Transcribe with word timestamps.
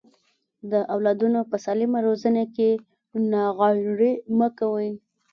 د 0.71 0.73
اولادونو 0.93 1.39
په 1.49 1.55
سالمه 1.65 1.99
روزنه 2.07 2.43
کې 2.55 2.69
ناغيړي 3.31 4.11
مکوئ. 4.39 4.91